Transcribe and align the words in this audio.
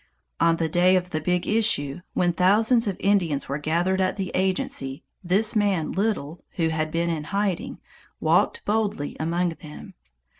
On 0.39 0.55
the 0.55 0.67
day 0.67 0.95
of 0.95 1.11
the 1.11 1.21
"Big 1.21 1.45
Issue", 1.45 1.99
when 2.15 2.33
thousands 2.33 2.87
of 2.87 2.97
Indians 2.99 3.47
were 3.47 3.59
gathered 3.59 4.01
at 4.01 4.17
the 4.17 4.31
agency, 4.33 5.03
this 5.23 5.55
man 5.55 5.91
Little, 5.91 6.41
who 6.55 6.69
had 6.69 6.89
been 6.89 7.11
in 7.11 7.25
hiding, 7.25 7.79
walked 8.19 8.65
boldly 8.65 9.15
among 9.19 9.49
them. 9.49 9.93